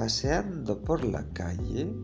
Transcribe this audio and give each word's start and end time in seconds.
paseando 0.00 0.80
por 0.80 1.04
la 1.04 1.22
calle, 1.34 1.94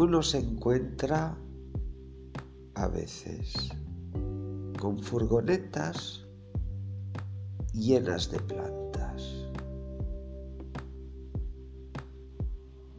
uno 0.00 0.22
se 0.22 0.38
encuentra 0.38 1.36
a 2.74 2.88
veces 2.88 3.52
con 4.80 4.98
furgonetas 4.98 6.26
llenas 7.74 8.30
de 8.30 8.40
plantas. 8.40 9.46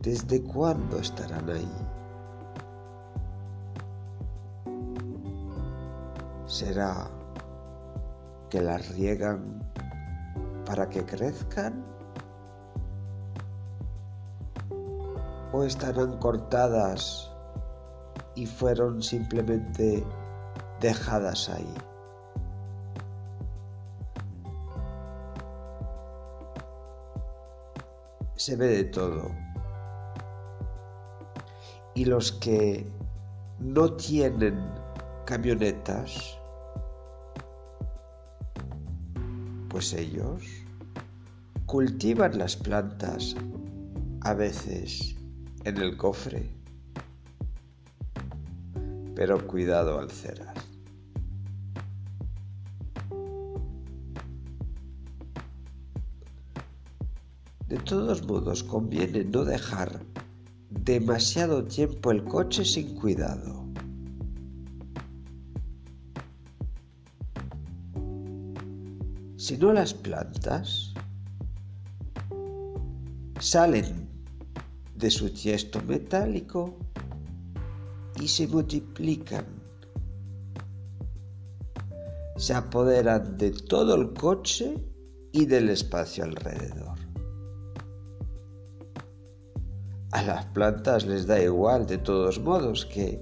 ¿Desde 0.03 0.43
cuándo 0.43 0.99
estarán 0.99 1.49
ahí? 1.49 1.73
¿Será 6.45 7.09
que 8.51 8.61
las 8.61 8.95
riegan 8.95 9.67
para 10.67 10.89
que 10.89 11.05
crezcan? 11.05 11.81
¿O 15.53 15.63
estarán 15.63 16.17
cortadas 16.19 17.31
y 18.35 18.45
fueron 18.45 19.01
simplemente 19.01 20.03
dejadas 20.81 21.47
ahí? 21.49 21.73
Se 28.35 28.57
ve 28.57 28.67
de 28.67 28.83
todo. 28.83 29.31
Y 31.95 32.05
los 32.05 32.33
que 32.33 32.85
no 33.59 33.93
tienen 33.93 34.69
camionetas, 35.25 36.37
pues 39.69 39.93
ellos 39.93 40.56
cultivan 41.67 42.37
las 42.37 42.55
plantas 42.55 43.35
a 44.21 44.33
veces 44.33 45.17
en 45.65 45.77
el 45.77 45.97
cofre. 45.97 46.49
Pero 49.13 49.45
cuidado 49.45 49.99
al 49.99 50.09
cerar. 50.09 50.53
De 57.67 57.77
todos 57.79 58.25
modos, 58.25 58.63
conviene 58.63 59.25
no 59.25 59.43
dejar 59.43 59.99
demasiado 60.69 61.65
tiempo 61.65 62.11
el 62.11 62.23
coche 62.23 62.63
sin 62.63 62.95
cuidado. 62.95 63.65
Si 69.35 69.57
no 69.57 69.73
las 69.73 69.93
plantas 69.93 70.93
salen 73.39 74.09
de 74.95 75.11
su 75.11 75.31
tiesto 75.33 75.81
metálico 75.83 76.77
y 78.19 78.27
se 78.27 78.47
multiplican. 78.47 79.45
Se 82.35 82.53
apoderan 82.53 83.37
de 83.37 83.51
todo 83.51 83.95
el 83.95 84.13
coche 84.13 84.75
y 85.31 85.45
del 85.45 85.69
espacio 85.69 86.23
alrededor. 86.23 86.97
A 90.11 90.23
las 90.23 90.45
plantas 90.47 91.05
les 91.05 91.27
da 91.27 91.39
igual 91.39 91.85
de 91.85 91.97
todos 91.97 92.39
modos 92.39 92.85
que 92.85 93.21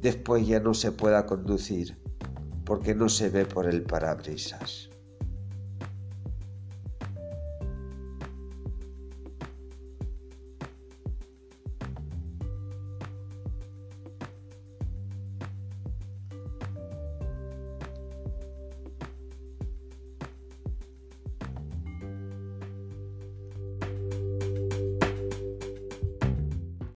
después 0.00 0.46
ya 0.46 0.60
no 0.60 0.74
se 0.74 0.92
pueda 0.92 1.26
conducir 1.26 1.96
porque 2.64 2.94
no 2.94 3.08
se 3.08 3.28
ve 3.28 3.44
por 3.44 3.66
el 3.66 3.82
parabrisas. 3.82 4.91